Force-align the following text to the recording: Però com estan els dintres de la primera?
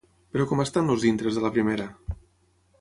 Però 0.37 0.47
com 0.51 0.63
estan 0.63 0.89
els 0.95 1.05
dintres 1.09 1.39
de 1.39 1.45
la 1.45 1.55
primera? 1.59 1.89